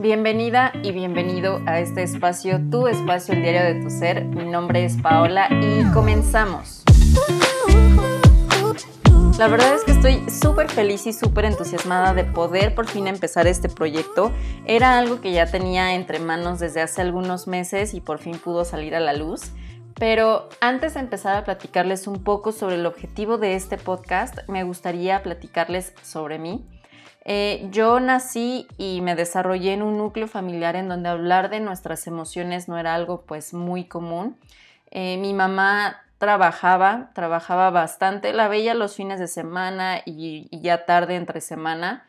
[0.00, 4.24] Bienvenida y bienvenido a este espacio, tu espacio, el diario de tu ser.
[4.24, 6.84] Mi nombre es Paola y comenzamos.
[9.38, 13.46] La verdad es que estoy súper feliz y súper entusiasmada de poder por fin empezar
[13.46, 14.32] este proyecto.
[14.64, 18.64] Era algo que ya tenía entre manos desde hace algunos meses y por fin pudo
[18.64, 19.52] salir a la luz.
[19.96, 24.64] Pero antes de empezar a platicarles un poco sobre el objetivo de este podcast, me
[24.64, 26.66] gustaría platicarles sobre mí.
[27.24, 32.06] Eh, yo nací y me desarrollé en un núcleo familiar en donde hablar de nuestras
[32.06, 34.36] emociones no era algo pues muy común.
[34.90, 40.84] Eh, mi mamá trabajaba, trabajaba bastante, la veía los fines de semana y, y ya
[40.86, 42.06] tarde entre semana.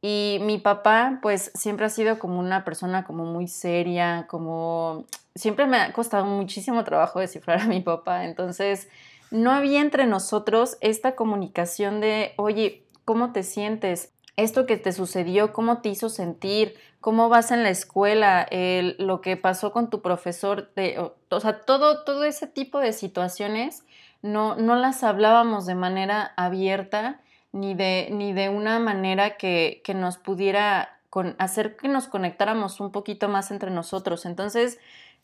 [0.00, 5.66] Y mi papá, pues siempre ha sido como una persona como muy seria, como siempre
[5.66, 8.24] me ha costado muchísimo trabajo descifrar a mi papá.
[8.24, 8.88] Entonces,
[9.30, 14.12] no había entre nosotros esta comunicación de, oye, ¿cómo te sientes?
[14.38, 16.76] Esto que te sucedió, ¿cómo te hizo sentir?
[17.00, 18.46] ¿Cómo vas en la escuela?
[18.50, 20.96] lo que pasó con tu profesor, de,
[21.28, 23.82] o, sea, todo, todo ese tipo de situaciones
[24.22, 29.92] no, no las hablábamos de manera abierta ni de, ni de una manera que, que
[29.94, 34.24] nos pudiera con, hacer que nos conectáramos un poquito más entre nosotros.
[34.24, 34.78] Entonces,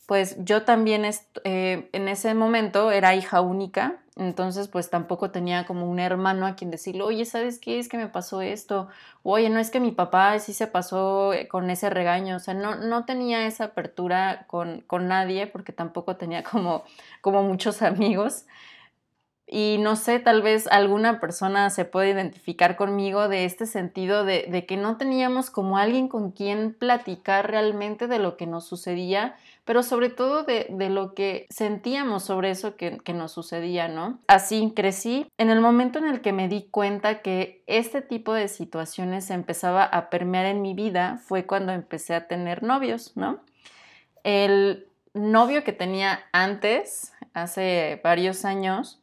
[0.07, 5.89] pues yo también eh, en ese momento era hija única, entonces pues tampoco tenía como
[5.89, 7.79] un hermano a quien decirle, oye, ¿sabes qué?
[7.79, 8.87] Es que me pasó esto,
[9.23, 12.53] oye, no es que mi papá sí se pasó eh, con ese regaño, o sea,
[12.53, 16.85] no, no tenía esa apertura con, con nadie porque tampoco tenía como,
[17.21, 18.45] como muchos amigos.
[19.47, 24.47] Y no sé, tal vez alguna persona se puede identificar conmigo de este sentido de,
[24.49, 29.35] de, que no teníamos como alguien con quien platicar realmente de lo que nos sucedía,
[29.65, 34.19] pero sobre todo de, de lo que sentíamos sobre eso que, que, nos sucedía, ¿no?
[34.27, 35.27] Así crecí.
[35.37, 39.83] En el momento en el que me di cuenta que este tipo de situaciones empezaba
[39.83, 43.39] a permear en mi vida fue cuando empecé a tener novios, ¿no?
[44.23, 49.01] El novio que tenía antes, hace varios años,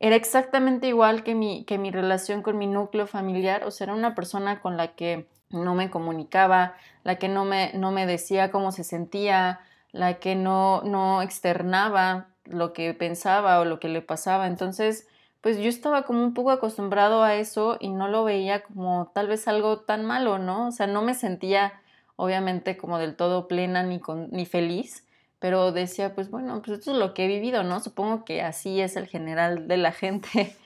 [0.00, 3.94] era exactamente igual que mi, que mi relación con mi núcleo familiar, o sea, era
[3.94, 6.74] una persona con la que no me comunicaba,
[7.04, 9.60] la que no me, no me decía cómo se sentía,
[9.92, 14.46] la que no, no externaba lo que pensaba o lo que le pasaba.
[14.46, 15.06] Entonces,
[15.40, 19.28] pues yo estaba como un poco acostumbrado a eso y no lo veía como tal
[19.28, 20.68] vez algo tan malo, ¿no?
[20.68, 21.80] O sea, no me sentía
[22.16, 25.06] obviamente como del todo plena ni, con, ni feliz,
[25.38, 27.78] pero decía, pues bueno, pues esto es lo que he vivido, ¿no?
[27.78, 30.56] Supongo que así es el general de la gente.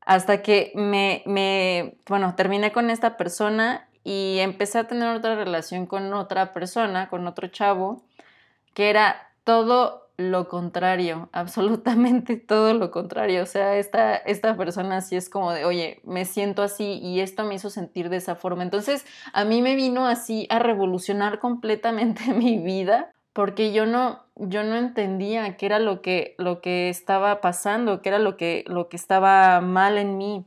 [0.00, 5.84] Hasta que me, me, bueno, terminé con esta persona y empecé a tener otra relación
[5.84, 8.02] con otra persona, con otro chavo,
[8.78, 13.42] que era todo lo contrario, absolutamente todo lo contrario.
[13.42, 17.42] O sea, esta, esta persona sí es como de, oye, me siento así y esto
[17.42, 18.62] me hizo sentir de esa forma.
[18.62, 24.62] Entonces, a mí me vino así a revolucionar completamente mi vida porque yo no, yo
[24.62, 28.88] no entendía qué era lo que, lo que estaba pasando, qué era lo que, lo
[28.88, 30.44] que estaba mal en mí,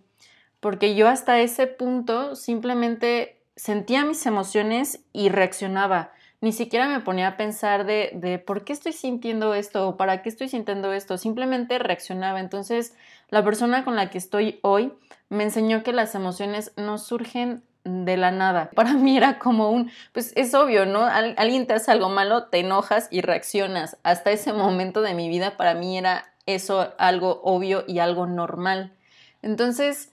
[0.61, 6.13] porque yo hasta ese punto simplemente sentía mis emociones y reaccionaba.
[6.41, 10.23] Ni siquiera me ponía a pensar de, de por qué estoy sintiendo esto o para
[10.23, 12.39] qué estoy sintiendo esto, simplemente reaccionaba.
[12.39, 12.95] Entonces,
[13.29, 14.91] la persona con la que estoy hoy
[15.29, 18.69] me enseñó que las emociones no surgen de la nada.
[18.75, 21.05] Para mí era como un, pues es obvio, ¿no?
[21.05, 23.97] alguien te hace algo malo, te enojas y reaccionas.
[24.03, 28.93] Hasta ese momento de mi vida para mí era eso algo obvio y algo normal.
[29.41, 30.10] Entonces,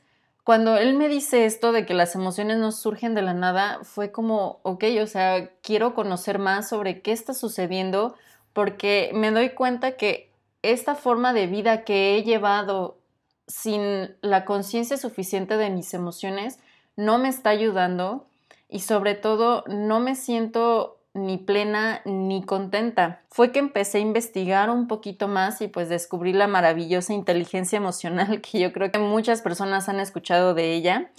[0.48, 4.12] cuando él me dice esto de que las emociones no surgen de la nada, fue
[4.12, 8.14] como, ok, o sea, quiero conocer más sobre qué está sucediendo
[8.54, 10.32] porque me doy cuenta que
[10.62, 12.96] esta forma de vida que he llevado
[13.46, 16.58] sin la conciencia suficiente de mis emociones,
[16.96, 18.26] no me está ayudando
[18.70, 23.22] y sobre todo no me siento ni plena ni contenta.
[23.28, 28.40] Fue que empecé a investigar un poquito más y pues descubrí la maravillosa inteligencia emocional
[28.42, 31.10] que yo creo que muchas personas han escuchado de ella.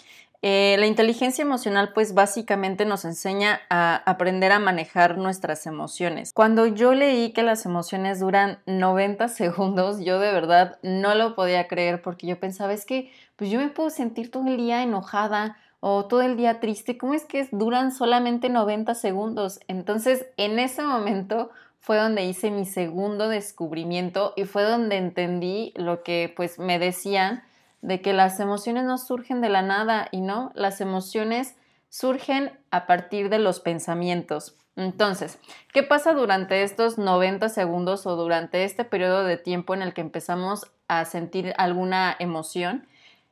[0.41, 6.31] Eh, la inteligencia emocional pues básicamente nos enseña a aprender a manejar nuestras emociones.
[6.33, 11.67] Cuando yo leí que las emociones duran 90 segundos, yo de verdad no lo podía
[11.67, 15.57] creer porque yo pensaba es que pues yo me puedo sentir todo el día enojada
[15.79, 19.59] o todo el día triste, ¿cómo es que duran solamente 90 segundos?
[19.67, 26.03] Entonces, en ese momento fue donde hice mi segundo descubrimiento y fue donde entendí lo
[26.03, 27.43] que pues me decían
[27.81, 31.55] de que las emociones no surgen de la nada y no, las emociones
[31.87, 34.55] surgen a partir de los pensamientos.
[34.75, 35.39] Entonces,
[35.73, 40.01] ¿qué pasa durante estos 90 segundos o durante este periodo de tiempo en el que
[40.01, 42.87] empezamos a sentir alguna emoción?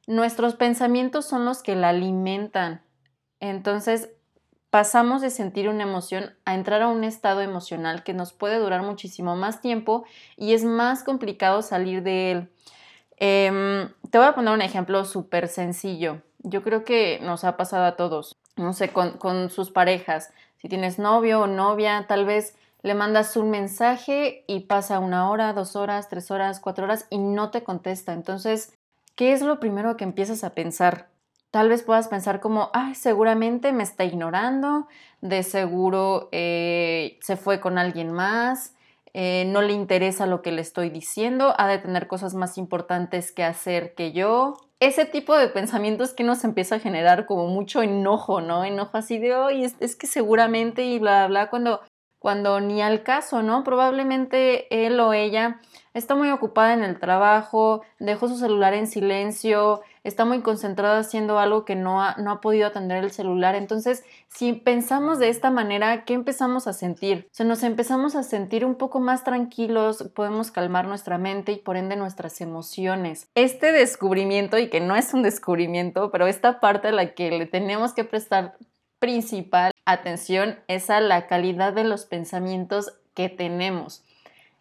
[0.07, 2.81] Nuestros pensamientos son los que la alimentan.
[3.39, 4.09] Entonces,
[4.69, 8.81] pasamos de sentir una emoción a entrar a un estado emocional que nos puede durar
[8.81, 10.05] muchísimo más tiempo
[10.35, 12.49] y es más complicado salir de él.
[13.17, 16.21] Em, te voy a poner un ejemplo súper sencillo.
[16.39, 20.31] Yo creo que nos ha pasado a todos, no sé, con, con sus parejas.
[20.61, 25.53] Si tienes novio o novia, tal vez le mandas un mensaje y pasa una hora,
[25.53, 28.13] dos horas, tres horas, cuatro horas y no te contesta.
[28.13, 28.76] Entonces,
[29.17, 31.09] ¿qué es lo primero que empiezas a pensar?
[31.51, 34.87] Tal vez puedas pensar como, ay, seguramente me está ignorando,
[35.21, 38.75] de seguro eh, se fue con alguien más,
[39.13, 43.31] eh, no le interesa lo que le estoy diciendo, ha de tener cosas más importantes
[43.31, 44.57] que hacer que yo.
[44.79, 48.63] Ese tipo de pensamientos que nos empieza a generar como mucho enojo, ¿no?
[48.63, 51.81] Enojo así de, hoy es, es, que seguramente y bla, bla, cuando,
[52.27, 53.63] cuando ni al caso, ¿no?
[53.63, 55.61] Probablemente él o ella
[55.93, 61.39] está muy ocupada en el trabajo, dejó su celular en silencio, está muy concentrada haciendo
[61.39, 63.55] algo que no ha, no ha podido atender el celular.
[63.55, 67.29] Entonces, si pensamos de esta manera, ¿qué empezamos a sentir?
[67.39, 71.95] Nos empezamos a sentir un poco más tranquilos, podemos calmar nuestra mente y por ende
[71.95, 73.29] nuestras emociones.
[73.35, 77.45] Este descubrimiento, y que no es un descubrimiento, pero esta parte a la que le
[77.45, 78.57] tenemos que prestar
[78.99, 84.03] principal atención es a la calidad de los pensamientos que tenemos.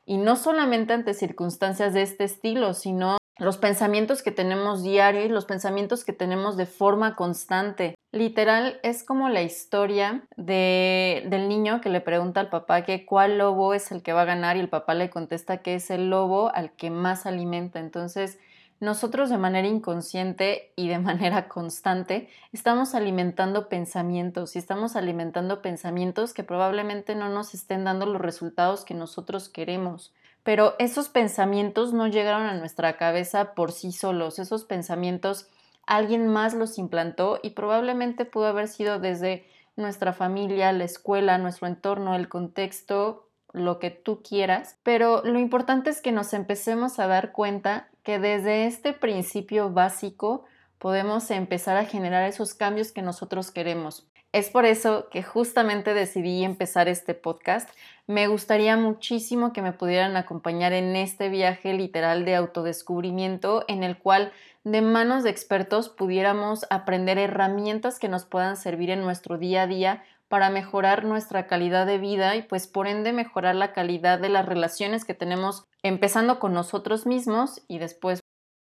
[0.06, 5.28] Y no solamente ante circunstancias de este estilo, sino los pensamientos que tenemos diario y
[5.28, 7.96] los pensamientos que tenemos de forma constante.
[8.12, 13.36] Literal es como la historia de, del niño que le pregunta al papá que cuál
[13.36, 16.08] lobo es el que va a ganar y el papá le contesta que es el
[16.08, 17.78] lobo al que más alimenta.
[17.78, 18.38] Entonces,
[18.80, 26.34] nosotros de manera inconsciente y de manera constante estamos alimentando pensamientos y estamos alimentando pensamientos
[26.34, 30.12] que probablemente no nos estén dando los resultados que nosotros queremos.
[30.42, 35.48] Pero esos pensamientos no llegaron a nuestra cabeza por sí solos, esos pensamientos
[35.86, 39.46] alguien más los implantó y probablemente pudo haber sido desde
[39.76, 43.25] nuestra familia, la escuela, nuestro entorno, el contexto,
[43.56, 48.18] lo que tú quieras, pero lo importante es que nos empecemos a dar cuenta que
[48.18, 50.44] desde este principio básico
[50.78, 54.06] podemos empezar a generar esos cambios que nosotros queremos.
[54.32, 57.70] Es por eso que justamente decidí empezar este podcast.
[58.06, 63.96] Me gustaría muchísimo que me pudieran acompañar en este viaje literal de autodescubrimiento en el
[63.96, 64.32] cual
[64.64, 69.66] de manos de expertos pudiéramos aprender herramientas que nos puedan servir en nuestro día a
[69.66, 74.28] día para mejorar nuestra calidad de vida y pues por ende mejorar la calidad de
[74.28, 78.20] las relaciones que tenemos empezando con nosotros mismos y después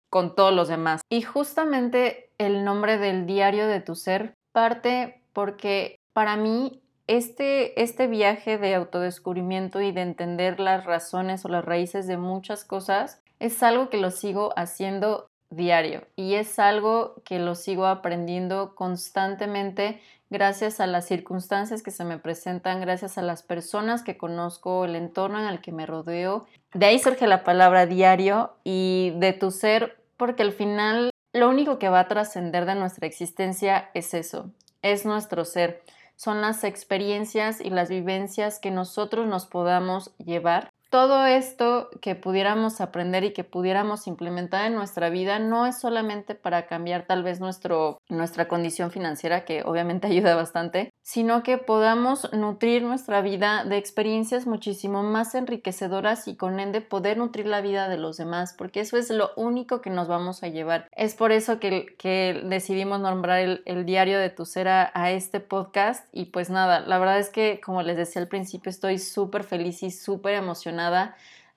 [0.09, 1.01] con todos los demás.
[1.09, 8.07] Y justamente el nombre del diario de tu ser parte porque para mí este, este
[8.07, 13.61] viaje de autodescubrimiento y de entender las razones o las raíces de muchas cosas es
[13.63, 20.01] algo que lo sigo haciendo diario y es algo que lo sigo aprendiendo constantemente
[20.35, 24.97] gracias a las circunstancias que se me presentan, gracias a las personas que conozco, el
[24.97, 26.45] entorno en el que me rodeo.
[26.73, 31.79] De ahí surge la palabra diario y de tu ser, porque al final lo único
[31.79, 34.51] que va a trascender de nuestra existencia es eso,
[34.81, 35.81] es nuestro ser.
[36.17, 42.79] Son las experiencias y las vivencias que nosotros nos podamos llevar todo esto que pudiéramos
[42.79, 47.41] aprender y que pudiéramos implementar en nuestra vida no es solamente para cambiar tal vez
[47.41, 53.75] nuestro, nuestra condición financiera, que obviamente ayuda bastante, sino que podamos nutrir nuestra vida de
[53.75, 58.79] experiencias muchísimo más enriquecedoras y con ende poder nutrir la vida de los demás, porque
[58.79, 60.87] eso es lo único que nos vamos a llevar.
[60.95, 65.11] Es por eso que, que decidimos nombrar el, el, diario de tu ser a, a
[65.11, 68.97] este podcast y pues nada, la verdad es que como les decía al principio estoy
[68.97, 70.84] súper feliz y súper emocionada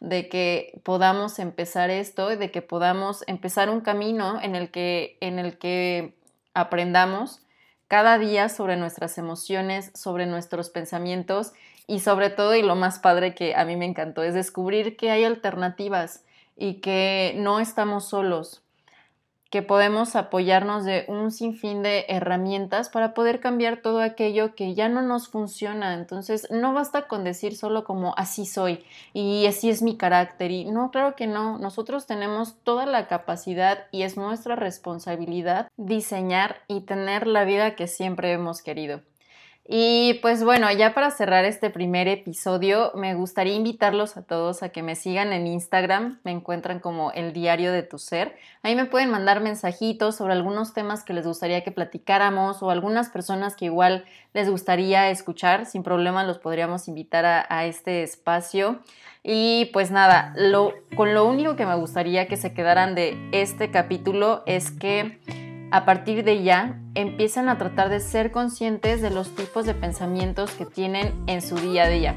[0.00, 5.38] de que podamos empezar esto, de que podamos empezar un camino en el que, en
[5.38, 6.14] el que
[6.54, 7.40] aprendamos
[7.88, 11.52] cada día sobre nuestras emociones, sobre nuestros pensamientos
[11.87, 15.11] y sobre todo, y lo más padre que a mí me encantó, es descubrir que
[15.11, 16.23] hay alternativas
[16.54, 18.62] y que no estamos solos,
[19.50, 24.88] que podemos apoyarnos de un sinfín de herramientas para poder cambiar todo aquello que ya
[24.88, 25.95] no nos funciona.
[25.95, 30.50] Entonces, no basta con decir solo como así soy y así es mi carácter.
[30.50, 31.59] Y no, claro que no.
[31.59, 37.87] Nosotros tenemos toda la capacidad y es nuestra responsabilidad diseñar y tener la vida que
[37.87, 39.00] siempre hemos querido.
[39.70, 44.70] Y pues bueno, ya para cerrar este primer episodio, me gustaría invitarlos a todos a
[44.70, 48.34] que me sigan en Instagram, me encuentran como el diario de tu ser.
[48.62, 53.10] Ahí me pueden mandar mensajitos sobre algunos temas que les gustaría que platicáramos o algunas
[53.10, 58.78] personas que igual les gustaría escuchar, sin problema los podríamos invitar a, este espacio.
[59.22, 60.34] Y pues nada,
[60.96, 65.18] con lo único que me gustaría que se quedaran de este capítulo es que
[65.70, 70.52] A partir de ya, empiezan a tratar de ser conscientes de los tipos de pensamientos
[70.52, 72.16] que tienen en su día a día.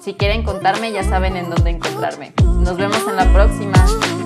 [0.00, 2.34] Si quieren contarme, ya saben en dónde encontrarme.
[2.44, 4.17] Nos vemos en la próxima.